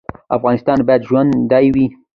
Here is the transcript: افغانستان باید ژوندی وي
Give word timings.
افغانستان 0.37 0.79
باید 0.87 1.05
ژوندی 1.07 1.67
وي 1.73 1.87